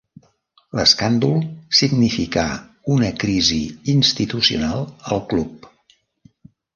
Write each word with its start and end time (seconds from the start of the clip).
L'escàndol 0.77 1.43
significà 1.79 2.45
una 2.95 3.11
crisi 3.25 3.59
institucional 3.95 4.81
al 5.17 5.21
Club. 5.35 5.69